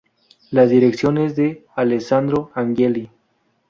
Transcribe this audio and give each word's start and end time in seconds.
La 0.49 0.65
dirección 0.65 1.19
es 1.19 1.35
de 1.35 1.63
Alessandro 1.75 2.49
Angelini. 2.55 3.11